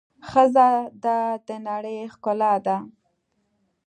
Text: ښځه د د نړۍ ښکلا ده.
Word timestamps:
ښځه 0.29 0.69
د 1.03 1.05
د 1.47 1.49
نړۍ 1.67 1.97
ښکلا 2.13 2.53
ده. 2.65 2.77